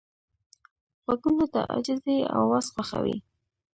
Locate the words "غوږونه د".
1.03-1.55